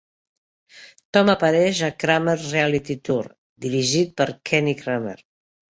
[1.17, 3.31] Tom apareix a "Kramer's Reality Tour"
[3.69, 5.17] dirigit per Kenny Kramer.